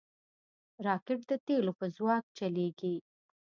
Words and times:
راکټ 0.85 1.19
د 1.31 1.31
تیلو 1.45 1.71
په 1.79 1.85
ځواک 1.95 2.23
چلیږي 2.37 2.95